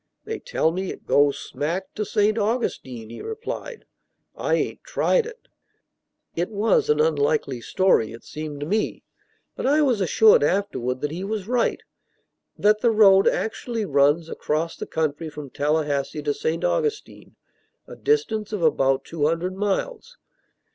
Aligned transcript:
"They 0.25 0.39
tell 0.39 0.71
me 0.71 0.89
it 0.89 1.05
goes 1.05 1.37
smack 1.37 1.93
to 1.93 2.03
St. 2.05 2.35
Augustine," 2.35 3.11
he 3.11 3.21
replied; 3.21 3.85
"I 4.35 4.55
ain't 4.55 4.83
tried 4.83 5.27
it." 5.27 5.47
It 6.35 6.49
was 6.49 6.89
an 6.89 6.99
unlikely 6.99 7.61
story, 7.61 8.11
it 8.11 8.23
seemed 8.23 8.61
to 8.61 8.65
me, 8.65 9.03
but 9.55 9.67
I 9.67 9.83
was 9.83 10.01
assured 10.01 10.43
afterward 10.43 11.01
that 11.01 11.11
he 11.11 11.23
was 11.23 11.47
right; 11.47 11.83
that 12.57 12.81
the 12.81 12.89
road 12.89 13.27
actually 13.27 13.85
runs 13.85 14.27
across 14.27 14.75
the 14.75 14.87
country 14.87 15.29
from 15.29 15.51
Tallahassee 15.51 16.23
to 16.23 16.33
St. 16.33 16.63
Augustine, 16.63 17.35
a 17.85 17.95
distance 17.95 18.51
of 18.51 18.63
about 18.63 19.05
two 19.05 19.27
hundred 19.27 19.55
miles. 19.55 20.17